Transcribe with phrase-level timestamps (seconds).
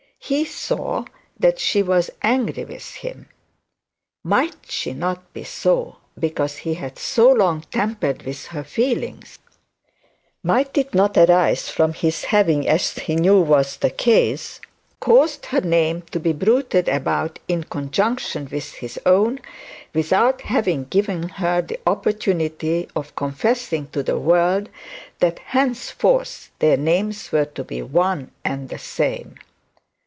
[0.23, 1.05] He saw
[1.39, 3.27] that she was angry with him.
[4.23, 9.39] Might she not be so because he had so long tampered with her feelings,
[10.43, 14.61] might it not arise from his having, as he knew to be the case,
[14.99, 19.39] caused her name to be bruited about in conjunction with his own,
[19.93, 24.69] without having given her the opportunity of confessing to the world
[25.19, 29.33] that henceforth their names were to be the one and the same?